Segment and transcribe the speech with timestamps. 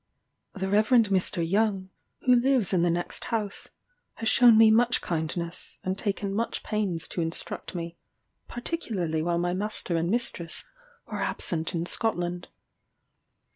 [0.55, 0.87] The Rev.
[0.89, 1.47] Mr.
[1.47, 1.91] Young,
[2.21, 3.67] who lives in the next house,
[4.15, 7.97] has shown me much kindness, and taken much pains to instruct me,
[8.47, 10.65] particularly while my master and mistress
[11.05, 12.47] were absent in Scotland.